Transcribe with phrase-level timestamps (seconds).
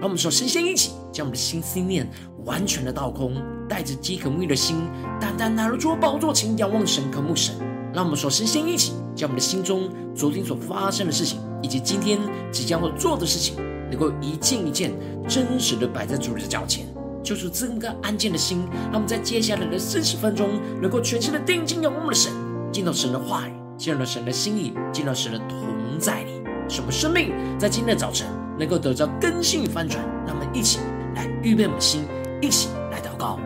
[0.00, 2.08] 让我们首先先一起将我们的心思念
[2.44, 3.34] 完全的倒空。
[3.68, 4.78] 带着饥渴沐浴的心，
[5.20, 7.54] 单单拿入主宝座前，仰望神，渴慕神。
[7.94, 12.18] 让我们首先先一起，将我们的心中昨天所发生的事情，以及今天
[12.50, 13.54] 即将要做的事情，
[13.88, 14.92] 能够一件一件
[15.28, 16.84] 真实的摆在主的脚前，
[17.22, 18.66] 就是这么个安静的心。
[18.90, 20.48] 让我们在接下来的四十分钟，
[20.82, 22.32] 能够全心的定睛仰望的神，
[22.72, 26.32] 见到神的话语，见到神的心意，见到神的同在里，
[26.68, 28.26] 什么生命在今天的早晨
[28.60, 30.04] 能够得到更新与翻转。
[30.26, 30.78] 让我们一起
[31.16, 32.04] 来预备我们的心，
[32.40, 33.40] 一起来祷告。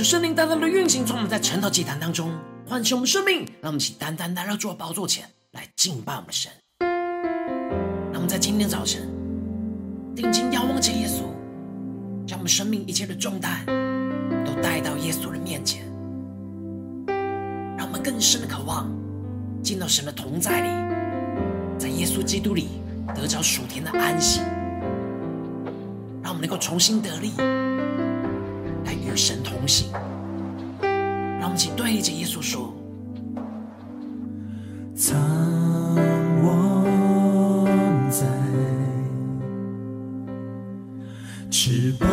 [0.00, 2.32] 感受圣灵单单的运行，从我们在晨祷祭坛当中
[2.66, 6.50] 唤醒我们生命，让我们一起单单来到主的宝座前来敬拜我们神。
[8.10, 9.06] 让我们在今天早晨
[10.16, 11.24] 定睛仰望着耶稣，
[12.26, 13.62] 将我们生命一切的重担
[14.42, 15.84] 都带到耶稣的面前，
[17.76, 18.90] 让我们更深的渴望
[19.62, 20.68] 进到神的同在里，
[21.78, 22.68] 在耶稣基督里
[23.14, 24.40] 得着属天的安息，
[26.22, 27.32] 让我们能够重新得力。
[29.20, 29.92] 神同行，
[30.80, 32.72] 让我们请对着耶稣说
[34.96, 35.14] ：“藏
[36.42, 37.68] 我
[38.10, 38.26] 在
[41.50, 42.08] 翅膀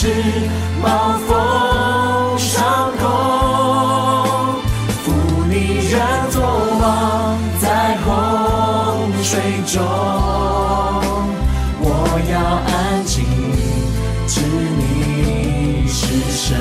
[0.00, 0.08] 展翅，
[0.82, 0.88] 暴
[1.28, 3.04] 风上空，
[5.04, 5.12] 负
[5.46, 5.54] 你
[5.90, 6.00] 人
[6.30, 6.40] 作
[6.80, 9.84] 王，在洪水中，
[11.80, 11.84] 我
[12.32, 13.26] 要安静，
[14.26, 16.56] 知你是神。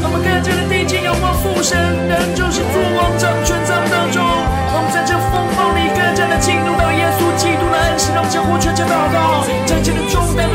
[0.00, 1.76] 我们更加的定睛仰望父神，
[2.06, 4.22] 人就是作王掌权在我们当中。
[4.70, 10.46] 我们在这风暴里更加的进入到耶稣基督的安息，让我们将活全家祷告，将一切的重担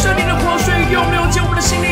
[0.00, 1.86] 圣灵的活水又流进我们的心里，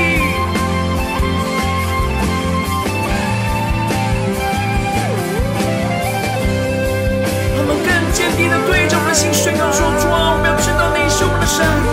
[7.58, 9.32] 我们更坚定的对着我们的心
[9.72, 11.85] 说主啊，我们要知道你是我们的神。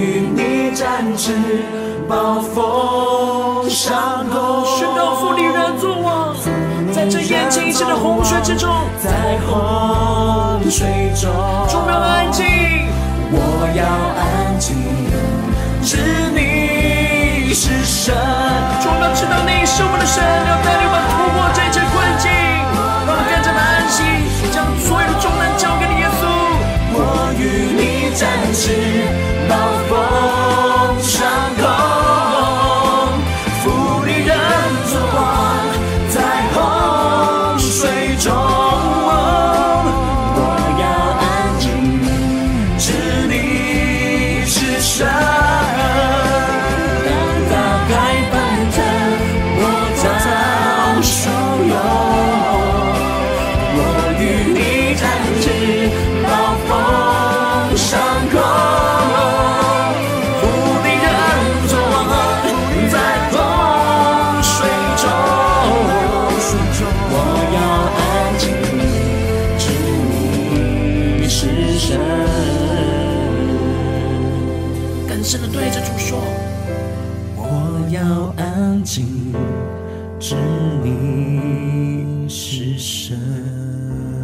[0.00, 1.34] 与你展翅。
[2.08, 6.34] 暴风上空，宣告父你人作王，
[6.92, 8.68] 在这眼前一切的洪水之中，
[8.98, 12.44] 在洪水中，我要安静，
[13.30, 13.38] 我
[13.76, 13.86] 要
[14.18, 14.74] 安静，
[15.84, 15.98] 知
[16.34, 20.79] 你是神，我要知道你是我们的神，要带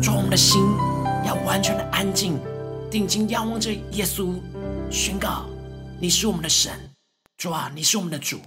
[0.03, 0.61] 主，我们的心
[1.25, 2.38] 要完全的安静
[2.91, 4.35] 定睛仰望着耶稣，
[4.91, 5.47] 宣告：
[6.00, 6.73] 你是我们的神，
[7.37, 8.38] 主啊，你是我们的主。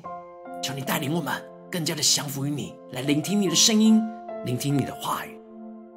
[0.61, 1.41] 求你带领我们
[1.71, 4.01] 更加的降服于你，来聆听你的声音，
[4.45, 5.39] 聆听你的话语。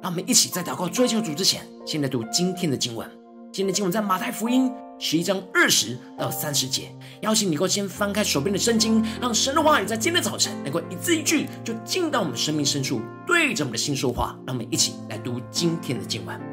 [0.01, 3.22] 让我们一起在祷告追求主之前，先来读今天的经文。
[3.53, 6.89] 今天今晚在马太福音十一章二十到三十节。
[7.21, 14.35] 邀请你能够先翻开手边的圣经，让神的话语在今天的早晨能够一字一句就进到我们生命深处，对着我们的心说话。
[14.47, 16.52] 让我们一起来读今天的经文。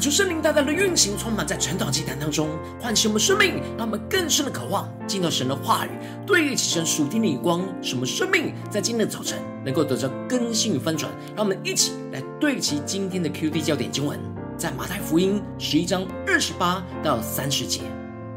[0.00, 2.48] 恳求圣灵大大的运行，充满在晨祷祭坛当中，
[2.80, 5.90] 唤醒我们生命，让我们更深的渴望进到神的话语，
[6.26, 11.12] 对齐神属天的眼光，使我们生命在今天的早晨能够得到更新与翻转。
[11.36, 14.18] 让我们一起来对齐今天的 QD 焦点经文，
[14.56, 17.82] 在马太福音十一章二十八到三十节：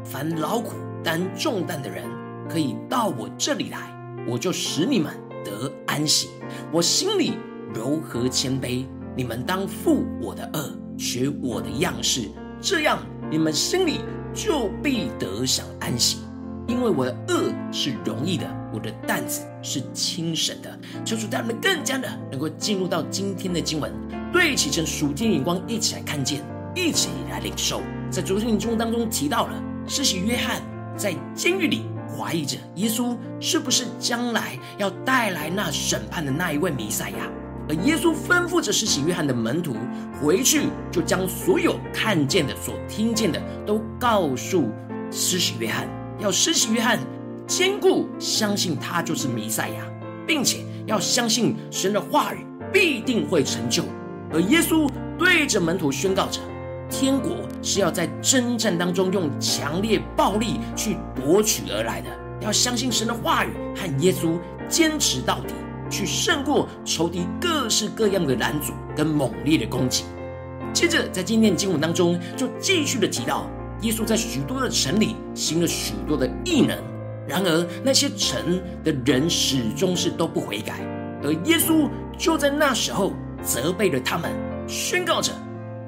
[0.04, 2.04] 凡劳苦担重担的人，
[2.46, 3.90] 可以到我这里来，
[4.28, 6.28] 我就使你们得安息。
[6.70, 7.38] 我心里
[7.72, 8.84] 柔和谦卑。
[9.16, 12.28] 你们当负我的轭，学我的样式，
[12.60, 12.98] 这样
[13.30, 14.00] 你们心里
[14.32, 16.18] 就必得享安息。
[16.66, 20.78] 因为我的轭是容易的，我的担子是轻省的。
[21.04, 23.92] 求主带我们更加的能够进入到今天的经文，
[24.32, 26.42] 对齐成属天眼光，一起来看见，
[26.74, 27.82] 一起来领受。
[28.10, 30.62] 在昨天的经文当中提到了，施洗约翰
[30.96, 37.28] 在监狱里怀疑着耶稣是不是将来要带来那审判的那一位弥赛亚。
[37.68, 39.74] 而耶稣吩咐着施洗约翰的门徒
[40.20, 44.70] 回去，就将所有看见的、所听见的都告诉
[45.10, 46.98] 施洗约翰，要施洗约翰
[47.46, 49.84] 坚固相信他就是弥赛亚，
[50.26, 53.84] 并且要相信神的话语必定会成就。
[54.30, 56.40] 而耶稣对着门徒宣告着：
[56.90, 62.08] 天国是要在征战当中用强烈暴力去夺取而来的，
[62.42, 65.54] 要相信神的话语和耶稣坚持到底。
[65.94, 70.04] 去胜过仇敌各式各样的拦阻跟猛烈的攻击。
[70.72, 73.48] 接着，在今天的经文当中，就继续的提到，
[73.82, 76.76] 耶稣在许多的城里行了许多的异能，
[77.28, 80.80] 然而那些城的人始终是都不悔改，
[81.22, 84.32] 而耶稣就在那时候责备了他们，
[84.66, 85.32] 宣告着：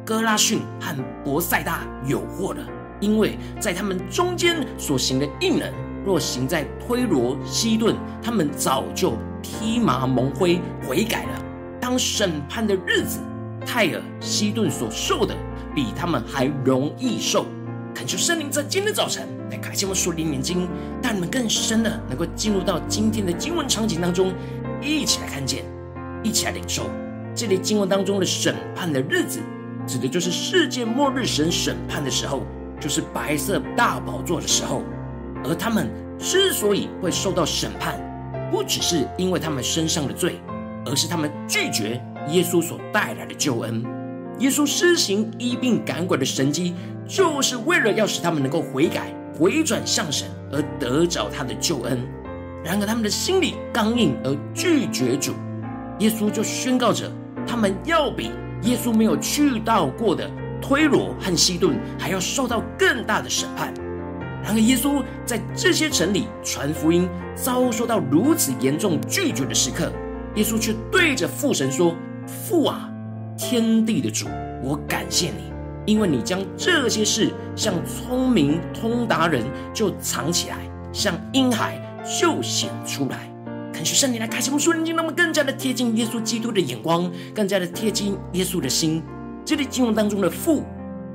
[0.05, 2.61] 哥拉逊和伯赛大有祸了，
[3.01, 5.69] 因为在他们中间所行的异能，
[6.05, 9.15] 若行在推罗、西顿，他们早就。
[9.47, 11.43] 披麻蒙灰悔改了。
[11.81, 13.21] 当审判的日子，
[13.65, 15.35] 泰尔西顿所受的
[15.75, 17.47] 比他们还容易受。
[17.95, 20.69] 恳求圣灵在今天早晨来开启我们属灵眼睛，
[21.01, 24.33] 带你们更深的能够进入到今天的经文场景当中，
[24.83, 25.65] 一起来看见，
[26.23, 26.91] 一起来领受。
[27.35, 29.41] 这里经文当中的审判的日子，
[29.87, 32.43] 指的就是世界末日神审判的时候，
[32.81, 34.83] 就是白色大宝座的时候。
[35.45, 35.89] 而他们
[36.19, 37.31] 之所以会受。
[37.31, 37.95] 到审判，
[38.51, 40.41] 不只是因为他们身上的罪，
[40.85, 43.85] 而是他们拒绝耶稣所带来的救恩。
[44.39, 46.75] 耶稣施行医病赶鬼的神迹，
[47.09, 51.99] 就是为了要使他们能够悔改、回转向神，而得着他的救恩。
[52.63, 55.33] 然而他们的心里刚硬而拒绝主，
[56.01, 57.11] 耶稣就宣告着，
[57.47, 58.31] 他们要比
[58.63, 63.73] 耶稣没有去到过的推罗和西顿还要受到更大的审判。
[64.47, 69.91] 然而，耶稣在这些城里传福音，遭受到如此严重拒绝的时刻，
[70.37, 72.89] 耶稣却对着父神说：“父啊，
[73.37, 74.29] 天地的主，
[74.63, 75.53] 我感谢你，
[75.85, 79.43] 因为你将这些事向聪明通达人
[79.75, 80.59] 就藏起来，
[80.93, 81.77] 向婴孩
[82.21, 83.29] 就显出来。”
[83.75, 89.03] 恳求圣灵来开启我们属灵眼睛，让我们更加的贴近耶稣基督的眼光，更加的贴近耶稣的心。
[89.45, 90.63] 这里经文当中的“父”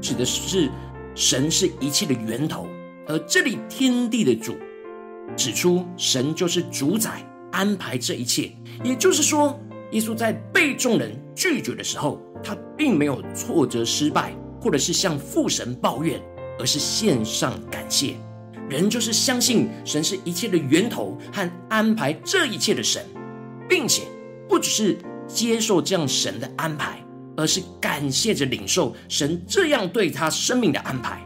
[0.01, 0.69] 指的是
[1.15, 2.67] 神是一切的源头。
[3.07, 4.55] 而这里天地的主
[5.35, 8.51] 指出，神就是主宰安排这一切。
[8.83, 9.59] 也就是说，
[9.91, 16.21] 耶稣在被众人拒绝的时候，他并没有挫折失败，或者是向父神抱怨，
[16.59, 18.15] 而是献上感谢。
[18.69, 23.03] 人就是相信神是一切的源头和安排这一切的神，
[23.67, 24.03] 并且
[24.47, 27.03] 不只是接受这样神的安排，
[27.35, 31.21] 而是感谢着领受神这样对他生命的安排，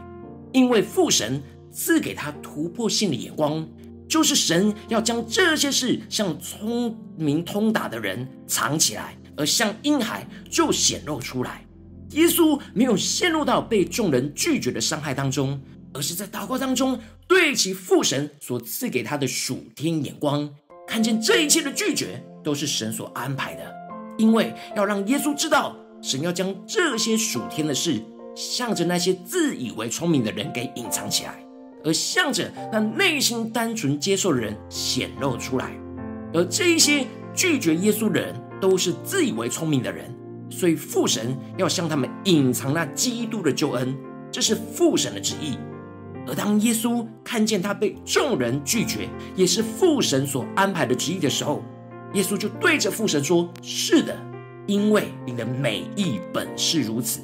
[0.52, 1.42] 因为父神。
[1.76, 3.68] 赐给他突破性的眼光，
[4.08, 11.62] 就是神要将这些事向聪明通达的人藏起来，而向婴孩就显露出来。
[12.12, 15.60] 耶稣没有陷入到被众人拒绝的伤害当中，
[15.92, 20.48] 而是在祷告当中对其父神所赐给他的属天眼光，
[20.88, 23.74] 看见这一切的拒绝都是神所安排的，
[24.16, 28.02] 因为要让耶稣知道，神要将这些属天的事
[28.34, 31.45] 向着那些自以为聪明的人给隐藏起来。
[31.86, 35.70] 而向着那内心单纯接受的人显露出来，
[36.34, 40.12] 而这一些拒绝耶稣的人都是自以为聪明的人，
[40.50, 43.96] 所以父神要向他们隐藏那基督的救恩，
[44.32, 45.56] 这是父神的旨意。
[46.26, 51.62] 而当耶稣看见他被众人拒绝，也是父神所安排的旨意的时候，
[52.14, 54.18] 耶稣就对着父神说：“是的，
[54.66, 57.20] 因为你的美意本是如此。”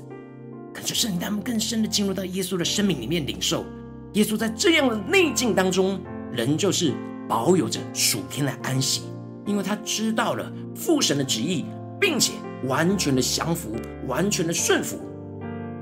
[0.73, 3.65] 可是圣灵他们更深的进入到耶稣的生命里面领受。
[4.15, 5.99] 耶稣在这样的内境当中，
[6.31, 6.93] 仍旧是
[7.27, 9.05] 保有着属天的安息，
[9.47, 11.65] 因为他知道了父神的旨意，
[11.99, 12.35] 并且
[12.67, 13.75] 完全的降服，
[14.07, 15.01] 完全的顺服。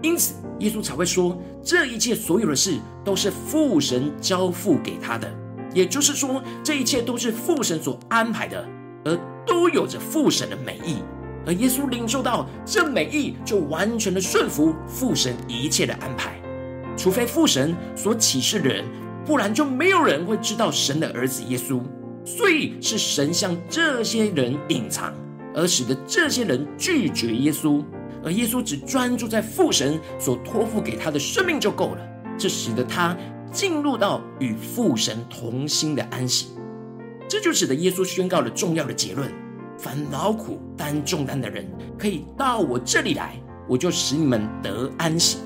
[0.00, 5.28] 因此耶稣才会说，这一切所有的事都是父神交付给他的，
[5.74, 8.64] 也就是说，这一切都是父神所安排的，
[9.04, 10.98] 而都有着父神的美意。
[11.46, 16.40] 而耶稣领受到这美意，就完全的顺服父神一切的安排。
[16.96, 18.84] 除非父神所启示的人，
[19.24, 21.80] 不然就没有人会知道神的儿子耶稣。
[22.24, 25.14] 所以是神向这些人隐藏，
[25.54, 27.82] 而使得这些人拒绝耶稣。
[28.22, 32.06] 而耶稣只专注在父神所托付给他的生命就够了。
[32.36, 33.16] 这使得他
[33.50, 36.48] 进入到与父神同心的安息。
[37.26, 39.32] 这就使得耶稣宣告了重要的结论。
[39.78, 41.66] 凡劳苦担重担的人，
[41.98, 45.38] 可以到我这里来，我就使你们得安息。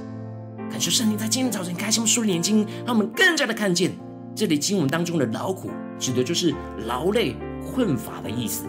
[0.75, 3.93] 感谢圣灵在今天早晨开心我们属灵眼睛，让我们更加的看见。
[4.35, 6.52] 这里经文当中的劳苦，指的就是
[6.88, 8.64] 劳累困乏的意思；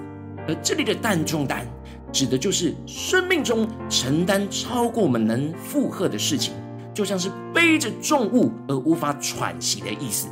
[0.48, 1.66] 而这里的担重担，
[2.12, 6.54] 指的就是生命中承担超过我们能负荷的事情，
[6.94, 10.28] 就像是背着重物而无法喘息的意思。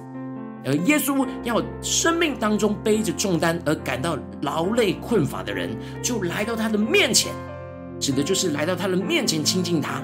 [0.63, 7.33] 而耶稣要生命当中背着重担而感到劳累困乏的人，就来到他的面前，
[7.99, 10.03] 指的就是来到他的面前亲近他，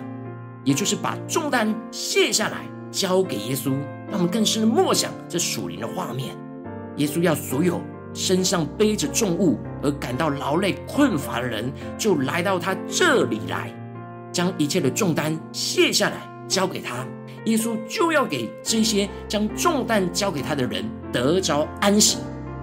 [0.69, 2.58] 也就是把重担卸下来
[2.91, 3.71] 交给耶稣。
[4.08, 6.36] 让我们更深的默想这属灵的画面。
[6.97, 7.82] 耶稣要所有
[8.13, 13.73] 身上背着重物而感到劳累困乏的人，就来到他这里来，
[14.32, 17.03] 将一切的重担卸下来交给他。
[17.45, 22.19] 耶稣就要给这些将重担交给他的人得着安息，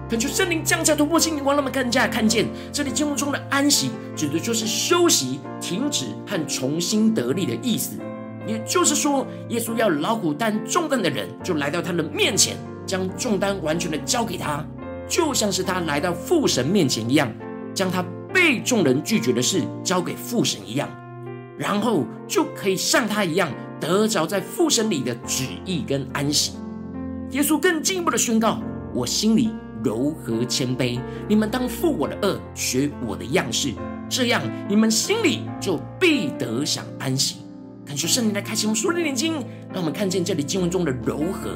[0.09, 7.97] 恳求圣灵降下突破性眼光，让我们更加看见这里经文中的安息，指的就是休息、停止和重新得力的意思。
[8.47, 14.65] 也就是说，耶稣要劳苦担重担的人就来到他的面前，将重担完全的交给他，
[15.09, 17.29] 就像是他来到父神面前一样，
[17.73, 18.01] 将他
[18.33, 20.87] 被众人拒绝的事交给父神一样，
[21.57, 23.51] 然后就可以像他一样。
[23.79, 26.53] 得着在父神里的旨意跟安息，
[27.29, 28.59] 耶稣更进一步的宣告：
[28.91, 29.51] 我心里
[29.87, 33.73] 柔和谦卑，你们当负我的轭，学我的样式，
[34.09, 37.37] 这样你们心里就必得享安息。
[37.85, 39.35] 感谢圣灵来开启我们属灵的眼睛，
[39.71, 41.51] 让我们看见这里经文中的柔和，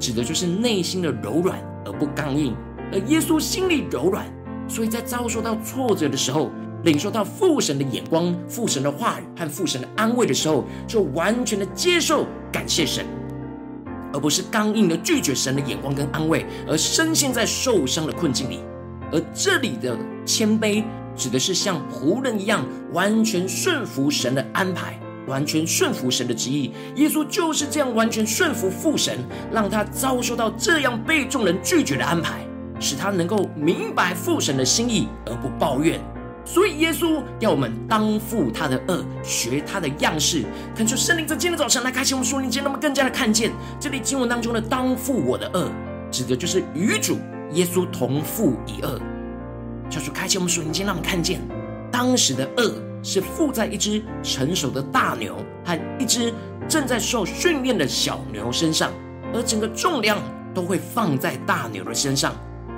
[0.00, 2.52] 指的就是内心的柔软而不刚硬，
[2.92, 4.26] 而耶稣心里柔软，
[4.66, 6.50] 所以在遭受到挫折的时候。
[6.84, 13.04] 领受到父神的眼光、父神的话语和父神的安慰的时候，就完全的接受、感谢神，
[14.12, 18.60] 而不是刚硬的拒绝神的眼光跟安慰，而深陷在受伤的困境里。
[19.10, 20.84] 而这里的谦卑，
[21.16, 26.72] 指的是像仆人一样，完全顺服神的安排，完全顺服神的旨意。
[26.96, 29.18] 耶稣就是这样完全顺服父神，
[29.50, 32.46] 让他遭受到这样被众人拒绝的安排，
[32.78, 36.00] 使他能够明白父神的心意，而不抱怨。
[36.50, 40.46] 所以耶稣要我们当负他的恶，学他的样式。
[40.74, 45.70] 恳求圣灵在今天早上来开启我们属灵眼睛，让我们更加的看见这里经文当中的“当负我的恶”，
[46.10, 47.18] 指的就是与主
[47.52, 48.98] 耶稣同负一恶。
[49.90, 51.38] 求主开启我们属灵眼睛，让我们看见
[51.92, 56.32] 当时的恶是负在一只成熟的大牛和一只
[56.66, 58.90] 正在受训练的小牛身上，
[59.34, 60.18] 而整个重量
[60.54, 62.32] 都会放在大牛的身上，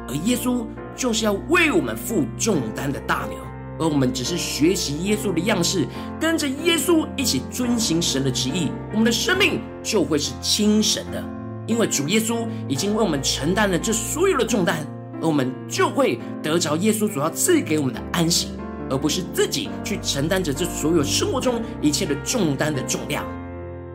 [0.09, 3.39] 而耶稣就是要为我们负重担的大牛。
[3.81, 5.87] 而我们只是学习耶稣的样式，
[6.21, 11.25] 跟着耶稣一起遵行神的旨意，我们的生命就会是轻省的，
[11.67, 14.87] 因为主耶稣已经为我们承担了这所有的重担，
[15.23, 18.49] 而我们就会得着耶稣所要赐给我们的安息，
[18.91, 23.25] 而不是自己去承担着这所有生活中一切的重担的重量。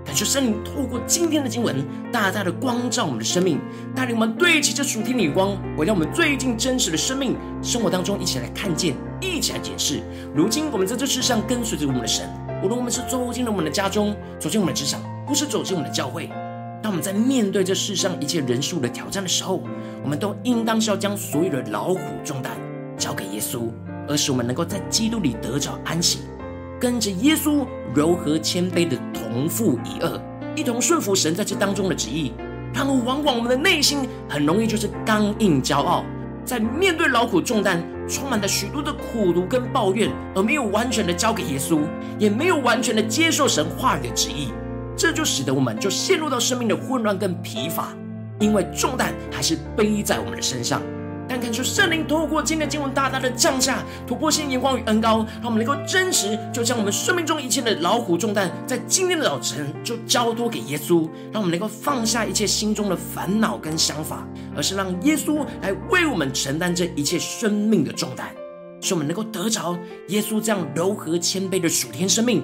[0.05, 3.59] 感谢圣灵透过今天的经文，大大的光照我们的生命，
[3.95, 10.03] 带领我们对齐这属天的光，回到我们最近真实的生命生活当中，一起来看见，一起来解释。
[10.33, 12.29] 如今我们在这世上跟随着我们的神，
[12.61, 16.29] 无论我们是走进了我们的家中，走进我们的职场，或是走进我们的教会，
[16.83, 19.63] 当我们在面对这世上一切人数的挑战的时候，
[20.03, 22.51] 我们都应当是要将所有的劳苦重担
[22.95, 23.71] 交给耶稣，
[24.07, 26.19] 而使我们能够在基督里得着安息。
[26.79, 30.19] 跟着耶稣柔和谦卑的同父一轭，
[30.55, 32.33] 一同顺服神在这当中的旨意。
[32.73, 36.03] 然而，往往我们的内心很容易就是刚硬骄傲，
[36.43, 41.79] 在面对劳苦重担，充满了许多的苦毒跟抱怨，而没有完全的交给耶稣，
[42.19, 44.49] 也没有完全的接受神话语的旨意。
[44.97, 47.89] 这就使得我们就陷入到生命的混乱跟疲乏，
[48.39, 50.81] 因为重担还是背在我们的身上。
[51.27, 68.27] 但恳求圣灵透过今天的经文，大大的降下突破性眼光与恩膏，让我们能够真实，就将我们生命中一切的老虎重担，在今天的早晨就交托给耶稣，让我们能够放下一切心中的烦恼跟想法，而是让耶稣来为我们承担这一切生命的重担，
[68.81, 69.77] 使我们能够得着
[70.09, 72.43] 耶稣这样柔和谦卑的属天生命，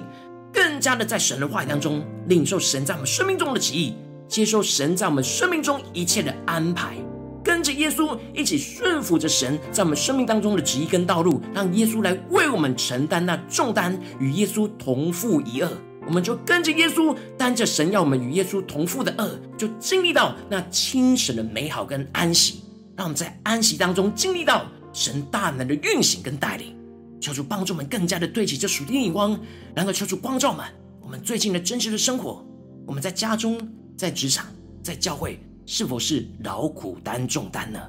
[0.52, 3.94] 更加的在神的话语当中领受神在我们生命中的旨意，
[4.26, 6.96] 接受神在我们生命中一切的安排，
[7.44, 15.68] 跟着耶稣一起顺服着神在我们生命当中的旨意跟道路，让耶稣来为我们承担那重担，与耶稣同负一轭。
[16.06, 22.60] 我们就跟着耶稣，担着神要我们与耶稣同负的轭，就经历到那轻省的美好跟安息。
[22.96, 26.76] 让我们在安息当中经历到神大能的运行跟带领。
[27.20, 29.38] 求主帮助我们更加的对齐这属天眼光，
[29.76, 30.66] 然后求主光照我们，
[31.00, 32.44] 我们最近的真实的生活，
[32.84, 33.56] 我们在家中、
[33.96, 34.46] 在职场、
[34.82, 37.80] 在教会，是否是劳苦担重担呢？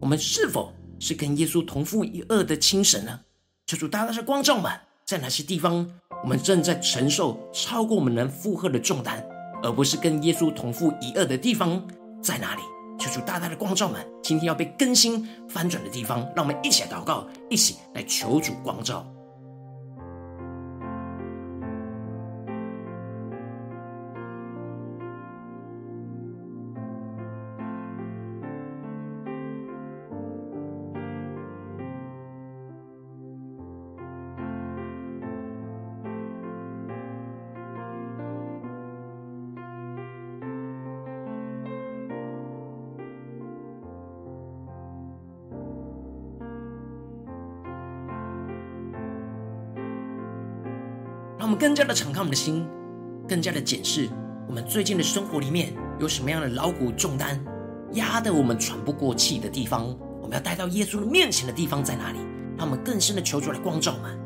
[0.00, 3.20] 我们是否是跟耶稣同负一轭的亲神呢？
[3.66, 4.72] 求主大大的光照们，
[5.06, 5.88] 在哪些地方
[6.22, 9.24] 我们正在承受超过我们能负荷的重担，
[9.62, 11.86] 而不是跟耶稣同负一轭的地方
[12.22, 12.62] 在哪里？
[12.98, 19.11] 求主大大的光照们，今天要被更新翻转的地方，让我们一起祷告，一起来求主光照。
[51.52, 52.66] 我们更加的敞开我们的心，
[53.28, 54.08] 更加的检视
[54.48, 57.38] 我们最近的生活里面有什么样的劳苦重担，
[57.92, 62.20] 压得我们喘不过气的地方，我们要带到耶稣的面前的地方在哪里？
[62.56, 64.18] 让我们更深的求主来光照我们。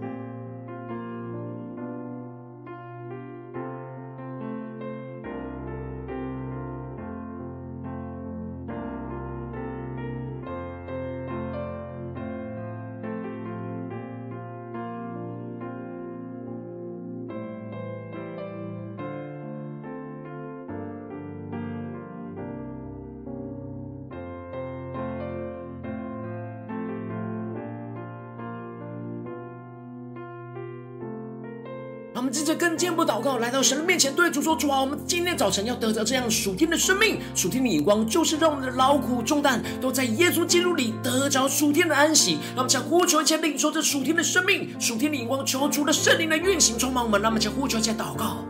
[32.77, 42.39] 见不祷告，来到神的面前，对主说：“主啊，我们今天早晨要得着这样属天的生命，属天的眼光，就是让我们的劳苦重担都在耶稣基督里得着属天的安息。
[42.55, 47.21] 让我们将呼求一切领受这属天的生命、属天的眼光，求主的圣灵来运行充满我们。
[47.21, 48.45] 让我们将呼求一切祷告。”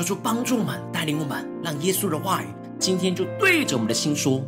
[0.00, 2.46] 求主帮助我们，带领我们，让耶稣的话语
[2.78, 4.42] 今天就对着我们的心说：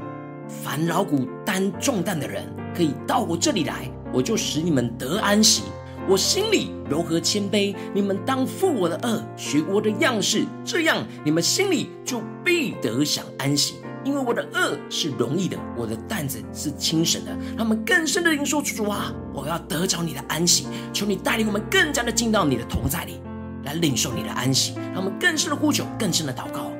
[0.48, 5.64] 凡劳苦担重担的人，可以到我这里来，我就使你们得安息。
[6.08, 13.74] 我心里柔和谦卑，你们当负我的轭，学我的样式，这样你们心里就必得享安息。
[14.04, 17.30] 因为我的轭是容易的，我的担子是轻省的。
[17.56, 23.20] 让我们更深的领受主啊，我要得着你的安息，求你带领我们更加的进到你的同在里。
[23.64, 26.71] 来领受你的安息，让我们更深的呼求，更深的祷告。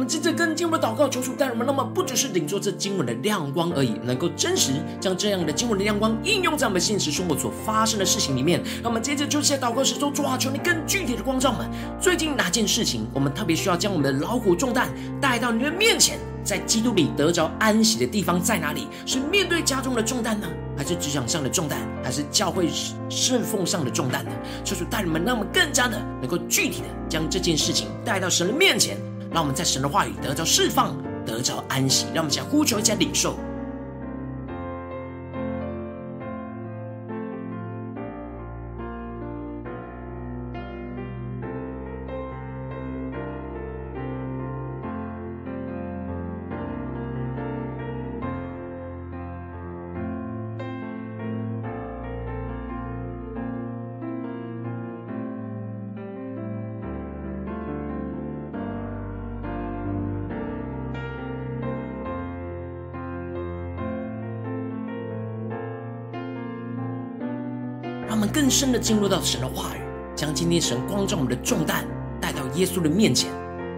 [0.00, 8.62] 我们接着更进一步祷告，求主带领我们，那么不只是领受这经文的亮光而已，能够真实将这样的经文的亮光应用在我们现实生活所发生的事情里面。
[8.82, 11.70] 那么接着就是在祷告时中：主啊，求你更具体的光照我们。
[12.00, 14.88] 最近哪件事情，我们特别需要将我们的劳苦重担
[15.20, 18.88] 带到你的面前，在基督里得着安息的地方在哪里？
[19.04, 20.46] 是面对家中的重担呢，
[20.78, 22.70] 还是职场上的重担，还是教会
[23.10, 24.30] 侍奉上的重担呢？
[24.64, 28.96] 求主带领们，让我们更加的能够具体的将这件事情带到神的面前。
[29.32, 32.06] 让我们在神的话语得着释放，得着安息。
[32.14, 33.36] 让我们先呼求，一下领受。
[68.10, 69.78] 让我们更深的进入到神的话语，
[70.16, 71.84] 将今天神光照我们的重担
[72.20, 73.30] 带到耶稣的面前。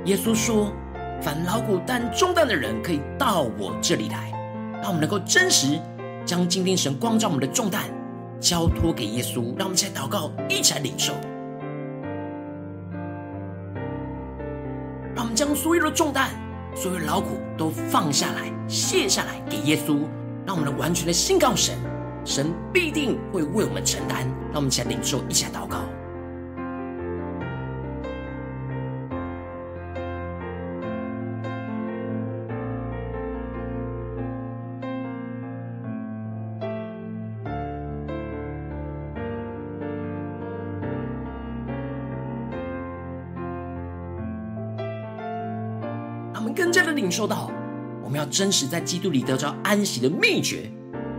[0.06, 0.72] 耶稣说
[1.20, 4.32] ：“凡劳苦担重担的人，可以到我这里来。”
[4.80, 5.78] 让我们能够真实
[6.24, 7.82] 将今天神光照我们的重担
[8.40, 9.54] 交托给耶稣。
[9.58, 11.12] 让我们在祷告，一起来领受。
[15.14, 16.30] 让我们将所有的重担、
[16.74, 19.98] 所有劳苦都放下来、卸下来给耶稣。
[20.46, 21.76] 让我们能完全的信靠神，
[22.24, 24.26] 神必定会为我们承担。
[24.52, 25.82] 让我们一起来领受，一起来祷告。
[46.34, 47.50] 让我们更加的领受到，
[48.02, 50.70] 我们要真实在基督里得着安息的秘诀，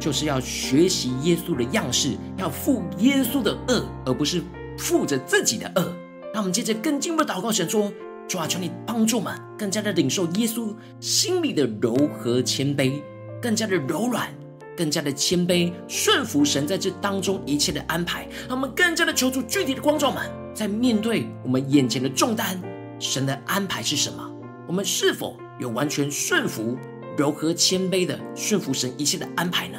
[0.04, 4.44] 就是要学习耶稣的样式，要负耶稣的轭，而不是
[4.78, 5.86] 负着自己的轭。
[6.34, 7.90] 让我们接着更进一步祷告，神说：
[8.28, 13.02] 主啊，求你帮助我们更加的领受耶稣心里的柔和谦卑，
[13.42, 14.28] 更加的柔软，
[14.76, 18.28] 更加的谦卑，顺服神在这当中一切的安排。
[18.50, 22.62] 让我们更加的求主具体的光照们，在面对我们眼前的重担，
[23.00, 24.30] 神的安排是什么？
[24.68, 26.78] 我们是否有完全顺服、
[27.18, 29.78] 柔和、谦卑的顺服神一切的安排呢？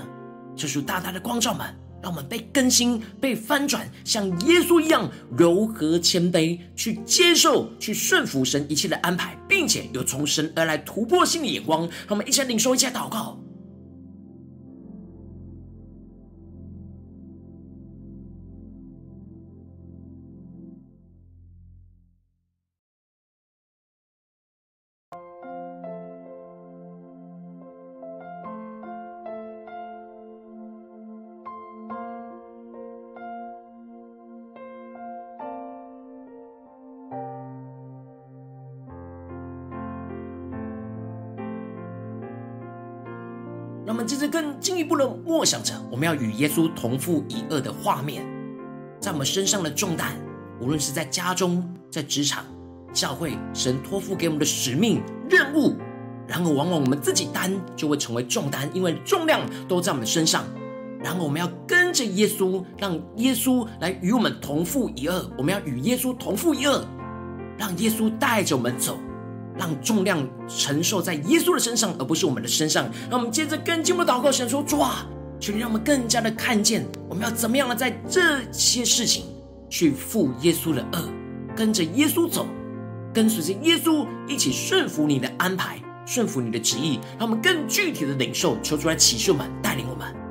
[0.56, 1.66] 这束大大的光照们，
[2.02, 11.80] 让我们被更新、被翻转，像耶稣一样柔和谦卑，去接受、去顺服神一切的安排，并且有从神而来突破性的眼光。
[11.82, 13.38] 让我们一起领受，一下祷告。
[44.34, 48.26] 更进一步的默想着，我们要与耶稣同负一轭的画面，
[48.98, 50.16] 在我们身上的重担，
[50.60, 52.44] 无论是在家中、在职场、
[52.92, 55.76] 教会，神托付给我们的使命任务，
[56.26, 60.42] 然而往往我们自己担就会成为重担，因为重量都在我们身上。
[60.98, 65.30] 然后我们要跟着耶稣，让耶稣来与我们同负一轭。
[65.38, 66.82] 我们要与耶稣同负一轭，
[67.56, 68.98] 让耶稣带着我们走。
[69.56, 72.90] 让重量承受在耶稣的身上，而不是我们的身上。
[73.10, 75.06] 让我们接着更进一步祷告，神说：主啊，
[75.38, 79.24] 求你让我们更加的看见，我们要怎么样的在这些事情
[79.68, 81.04] 去负耶稣的轭，
[81.54, 82.46] 跟着耶稣走，
[83.12, 86.98] 跟随着耶稣一起顺服你的安排，顺服你的旨意。
[87.18, 90.23] 让我们更具体的领受，求主来启示我们，带领我们。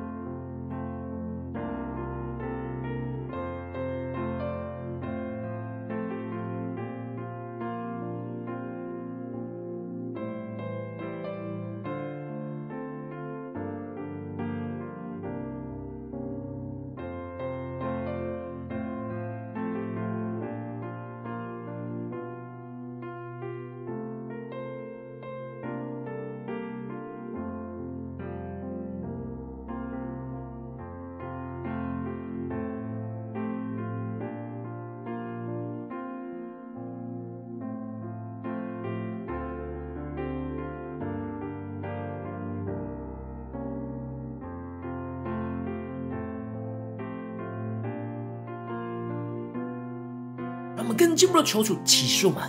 [51.44, 52.42] 求主启示我们，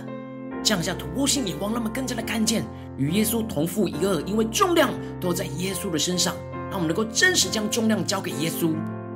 [0.62, 2.64] 降下突破性眼光，让我们更加的看见
[2.96, 6.34] 与耶稣同负一轭，因为重量都在耶稣的身上。
[6.68, 8.74] 让我们能够真实将重量交给耶稣，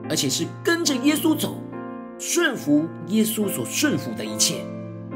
[0.09, 1.61] 而且是跟着耶稣走，
[2.17, 4.65] 顺服耶稣所顺服的一切，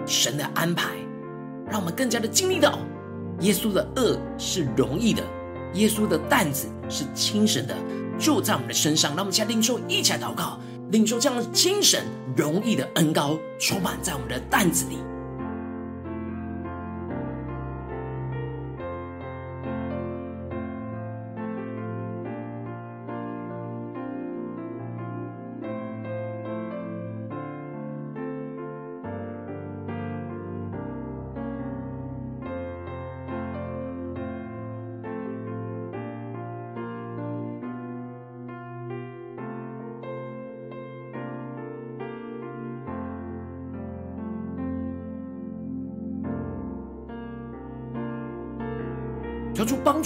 [0.05, 0.91] 神的安排。
[1.71, 2.77] 让我们更加的经历到，
[3.39, 5.23] 耶稣的轭是容易的，
[5.75, 7.75] 耶稣的担子是轻省的，
[8.19, 9.13] 就在我们的身上。
[9.13, 10.59] 让我们现在领受，一起来祷告。
[10.95, 12.01] 领受这样轻省
[12.37, 14.99] 容易的恩高，充满在我们的担子里。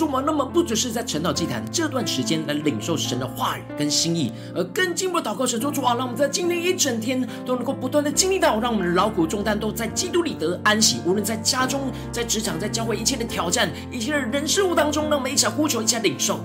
[0.09, 11.01] 求主帮助我们，那么不只是在晨祷祭坛这段时间来领受神的话语跟心意，而更进一步祷告神说主啊，让我们在今天一整天都能够不断的经历到，让我们的劳苦重担都在基督里得安息。
[11.05, 16.41] 无论在家中、在职场、在教会，一切的挑战、一切的人事物当中，让我们一起呼求，一起领受。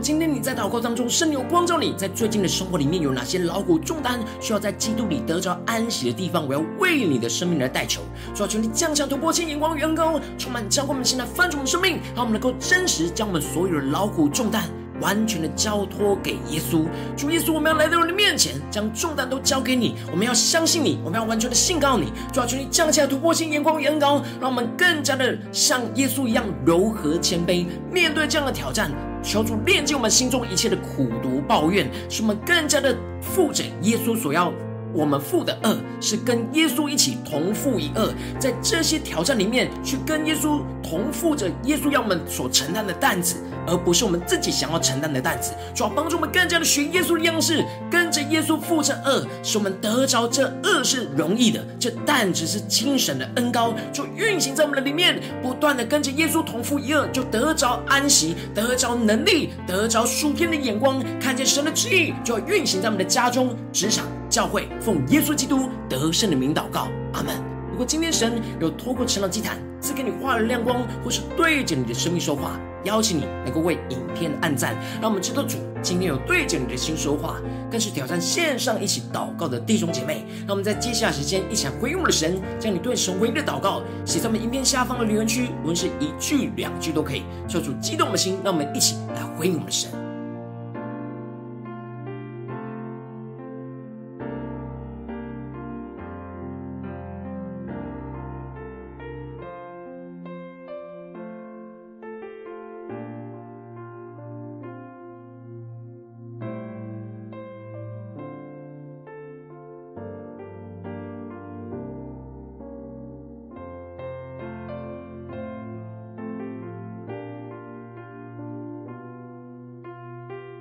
[0.00, 6.46] 今天你在祷告当中，圣灵有光照你，在最近的生活里面有哪些劳苦重担需要在基督里得着安息的地方？
[6.48, 8.00] 我要为你的生命来代求，
[8.34, 14.64] 主要求你降下突破性眼光与恩膏，充满将我们现在翻转的生命，让我们能够真实将我们所有的劳苦重担
[15.02, 16.86] 完全的交托给耶稣。
[17.14, 19.96] 主耶稣，我们要来到你的面前，将重担都交给你。
[20.10, 22.10] 我们要相信你，我们要完全的信靠你。
[22.32, 28.90] 主要求你降下突破性眼光与恩膏，让我们更加的像耶稣一样柔和谦卑，面对这样的挑战。
[29.22, 34.52] 求主炼净我们心中一切的苦毒抱怨，使我们更加的负着耶稣所要
[34.94, 43.36] 我们负的恶，是跟耶稣一起同负一轭，在这些挑战里面去跟耶稣同负着耶稣要我们所承担的担子。
[43.66, 67.36] 而不是我们自己想要承担的担子，主要帮助我们更加的学耶稣的样式，跟着耶稣负着恶，使我们得着这恶是容易的，这担子是精神的恩膏，就运行在我们的里面，不断的跟着耶稣同负一轭，就得着安息，得着能力，得着属天的眼光，看见神的旨意，就要运行在我们的家中、职场、教会，奉耶稣基督得胜的名祷告，阿门。
[67.70, 72.52] 如果今天神有透过晨祷祭坛赐给你话语亮光，或是对着你的生命说话。
[72.84, 77.36] 邀请你能够为影片按赞，让我们知道主今天有对着你的心说话，
[77.70, 80.24] 更是挑战线上一起祷告的弟兄姐妹。
[80.46, 88.38] 让我们在接下来时间一起来回应我们的神，将你对神回应的祷告写在我们影片下方的留言区，无论是一句两句都可以，叫主激动的心。
[88.42, 89.90] 让我们一起来回应我们的神。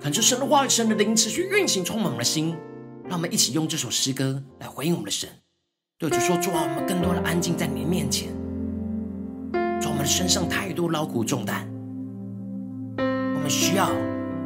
[0.10, 2.58] 恳求神的话语、神的灵持续运行，充满我们的心。
[3.08, 5.30] 让我们一起用这首诗歌来回应我们的神，
[6.00, 8.30] 对主说：主啊，我们更多的安静在你的面前。
[9.80, 11.70] 主，我们身上太多劳苦重担，
[12.98, 13.92] 我们需要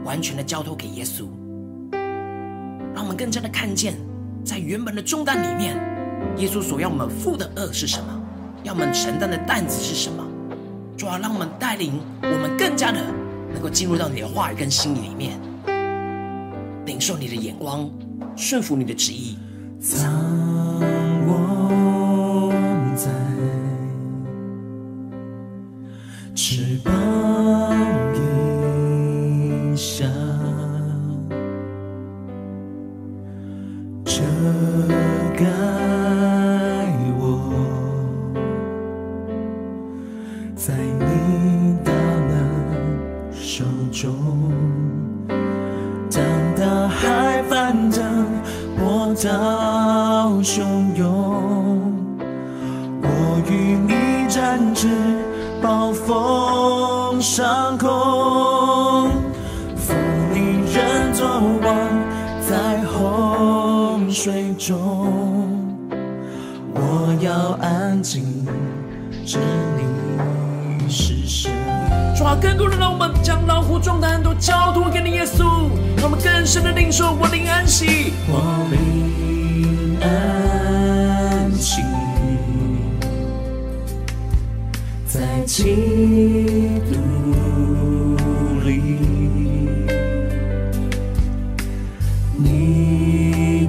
[0.04, 1.28] 完全的交托给耶稣。
[2.94, 3.96] 让我们更加的看见，
[4.44, 5.78] 在原本的重担里面，
[6.40, 8.22] 耶稣所要我们负的轭是什么？
[8.64, 10.28] 要我们承担的担子是什么？
[10.98, 13.00] 主啊，让我们带领我们更加的。
[13.54, 15.40] 能够进入到你的话语跟心里面，
[16.86, 17.90] 领受你的眼光，
[18.36, 19.38] 顺服你的旨意。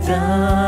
[0.07, 0.64] 的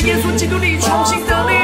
[0.00, 1.54] 在耶稣基督里重新得力。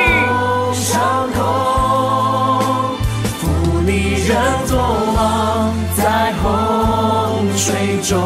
[0.73, 2.97] 上空，
[3.39, 3.47] 扶
[3.87, 4.77] 你人作
[5.15, 8.21] 王，在洪水中，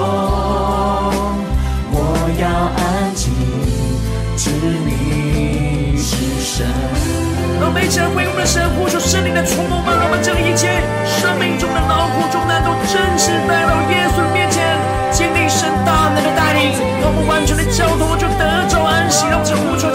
[1.93, 1.97] 我
[2.41, 3.35] 要安静，
[4.35, 4.51] 知
[4.87, 6.67] 你是神。
[7.61, 14.65] 让我们一起来为我们的神呼求圣灵的触摸吧，让我们将一切生命中的劳苦重担都真实带到耶稣的面前，
[15.13, 16.73] 经历神大能的带领，
[17.05, 18.81] 让我们完全的交托，就得着
[19.19, 19.29] 安息。
[19.29, 19.91] 让我们呼求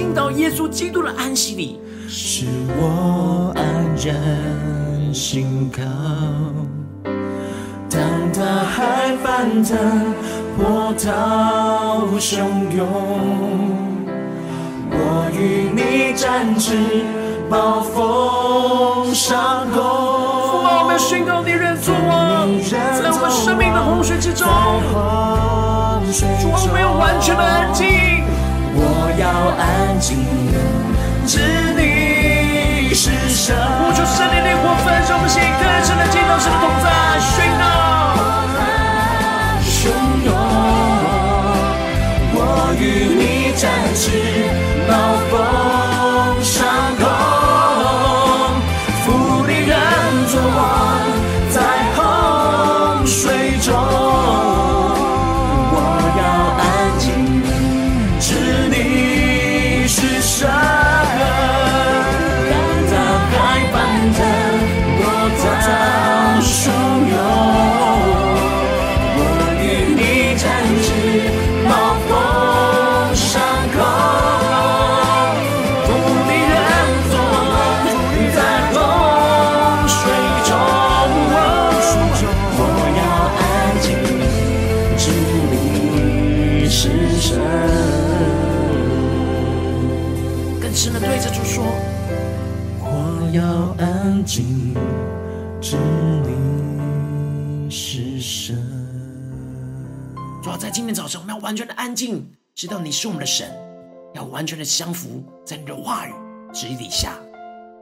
[0.00, 1.78] 进到耶稣基督的安息里。
[2.08, 3.62] 使我安
[4.02, 5.82] 然心靠。
[7.90, 8.00] 当
[8.32, 9.76] 大海翻腾，
[10.56, 12.38] 波涛汹
[12.74, 12.88] 涌，
[14.90, 17.04] 我与你展翅，
[17.50, 19.82] 暴风上空。
[19.82, 24.50] 父啊，我们宣告你人作王，在我们生命的洪水之中，主
[24.96, 26.00] 啊，
[26.56, 28.19] 我们要完全的安静，我
[29.20, 30.16] 要安静，
[31.26, 31.38] 知
[31.76, 33.54] 你是神。
[33.54, 36.88] 呼求圣灵的火焚烧我们心，更深的进到神的同在，
[37.20, 37.62] 宣告。
[39.60, 39.92] 汹
[40.24, 40.32] 涌，
[42.32, 42.82] 我与
[43.20, 44.08] 你展翅，
[44.88, 44.90] 暴
[45.28, 45.69] 风
[94.32, 94.76] 静，
[95.60, 95.76] 知
[96.24, 98.56] 你是神。
[100.40, 102.24] 主要在今天早上，我们要完全的安静，
[102.54, 103.50] 知道你是我们的神，
[104.14, 106.12] 要完全的降服在你的话语
[106.52, 107.18] 旨意底下。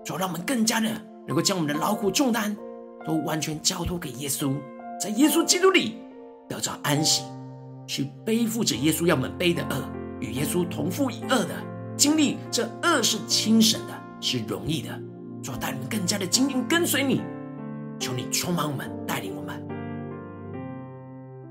[0.02, 0.90] 主要让我们更加的
[1.26, 2.56] 能够将我们的劳苦重担
[3.06, 4.56] 都完全交托给耶稣，
[4.98, 5.98] 在耶稣基督里
[6.48, 7.24] 得着安息，
[7.86, 9.84] 去背负着耶稣要我们背的恶，
[10.18, 11.50] 与耶稣同负一轭的
[11.94, 12.38] 经历。
[12.50, 14.98] 这恶是轻省的，是容易的。
[15.42, 17.22] 做带领更加的紧紧跟随你，
[17.98, 19.67] 求你充满我们，带领我们。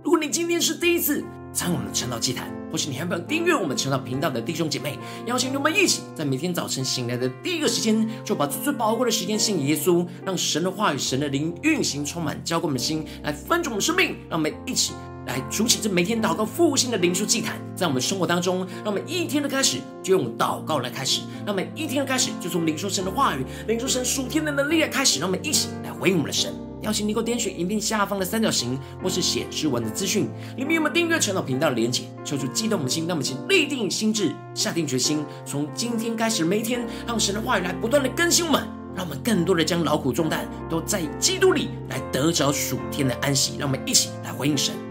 [0.08, 14.16] 如果你今天是第一次参与我们的晨祷祭坛，或是你还没有订阅我们晨祷频道的弟兄姐妹，邀请你们一起在每天早晨醒来的第一个时间，就把最最宝贵的时间献给耶稣，让神的话语、神的灵运行充满，浇灌我们的心，来分足我们生命。
[14.30, 14.94] 让我们一起
[15.26, 26.54] 来筑起这每天祷告复兴的灵修祭坛，在我们生活当中，让我们一天的开始就用祷告来开始，让我们一天的开始就从领受神的话语、领受神属天的能力来开始，让我们一起来回应我们的神。
[26.82, 32.04] 邀请你给我点选影片下方的三角形，或是显示文的资讯，里面有没有订阅陈老频道的连结？
[32.24, 43.58] 求主激动我们的心，让我们请立定心智，下定决心，从今天开始每一天，让神的话语来不断的更新我们，让我们更多的将劳苦重担都在基督里来得着属天的安息。
[43.58, 44.87] 让我们一起来回应神。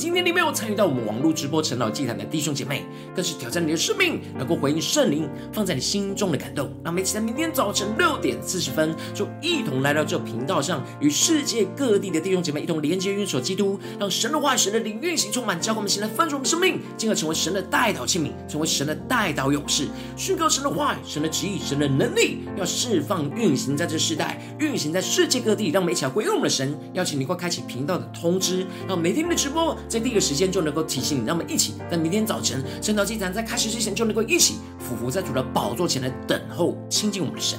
[0.00, 6.72] 今天你没有参与到我们网络直播晨祷祭坛的弟兄姐妹，更是挑战你的生命，能够回应圣灵放在你心中的感动。
[6.82, 19.86] 那么，一起在明天早晨六点四十分，就一同来到这频道上，与世界各地的弟兄姐妹一同连接、运手基督，让神的话语、神的灵运行充满，教灌我们现在分盛我们生命，进而成为神的代祷器皿，成为神的代祷勇士，
[20.16, 25.70] 宣告神的话语、神的旨意、神的能力，要释放、运行在这世代，运行在世界各地。
[25.70, 29.76] 让每一起来回应我们的神，邀请你快开启频道的通知，让每天的直播。
[29.90, 37.58] 在第一个时间就能够提醒你，让我们一起在明天早晨晨祷祭坛在开始之前就能够一起俯伏在主的宝座前来等候亲近我们的神。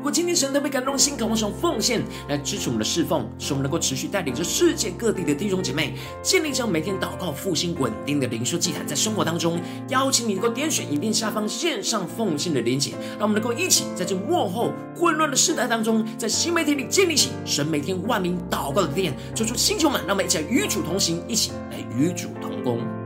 [0.00, 19.14] 如果今天神特别感动心，渴望从奉献来支持我们的侍奉，使我们能够持续带领着世界各地的弟兄姐妹建立这样每天祷告复兴稳定的灵修祭坛，在生活当中，邀请你能够点选影片下方线上奉献的连结，让我们能够一起在这幕后混乱的世代当中，在新媒体里建立起神每天万名祷告的殿。
[19.34, 22.99] 求主星球们，让我们一起来与主同行，一起来与主同工。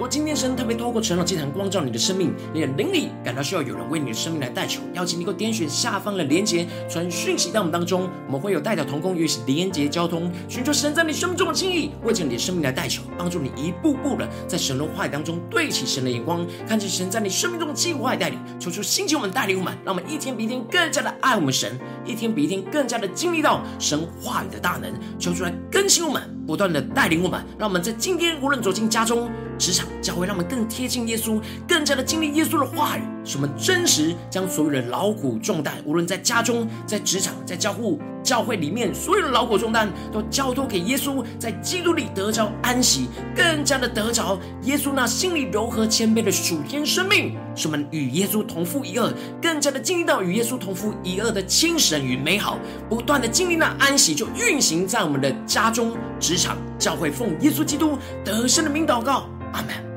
[0.00, 29.30] 如果今天神特别透过晨祷祭坛光照你的生命，你的灵里感到需要有人为你的生命来代求，邀请你给我点选下方的连结，传讯息到我们当中，我们会有代表同工与你连结交通，寻求神在你生命中的心意，为着你的生命来代求，帮助你一步步的在神的话语当中对齐神的眼光，看见神在你生命中的计划带领，求出星球我们带领我们，让我们一天比一天更加的爱我们神，一天比一天更加的经历到神话语的大能，求出来更新我们，不断的带领我们，让我们在今天无论走进家中。
[29.60, 31.38] 职场教会让我们更贴近耶稣，
[31.68, 52.58] 更加的经历耶稣的话语，使我们真实将所有的劳苦重担，无论在家中、在职场、在教会、教会里面，所有的劳苦重担都交托给耶稣，在基督里得着安息，更加的得着耶稣那心里柔和谦卑的属天生命，使我们与耶稣同负一轭，更加的经历到与耶稣同负一轭的轻省与美好，
[52.88, 59.28] 不断的经历那安息，就运行在我们的家中、职场、教会，奉耶稣基督得胜的名祷告。
[59.52, 59.89] 阿门。